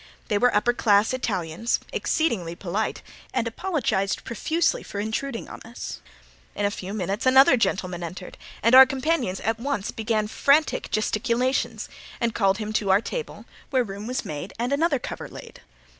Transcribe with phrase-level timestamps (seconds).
[0.29, 3.03] They were upper class Italians, exceedingly polite,
[3.35, 5.99] and apologized profusely for intruding upon us.
[6.55, 11.87] In a few minutes another gentleman entered and our companions at once began frantic gesticulations
[12.19, 15.61] and called him to our table, where room was made and another cover laid.